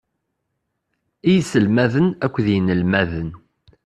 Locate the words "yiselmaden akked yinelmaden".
1.33-3.29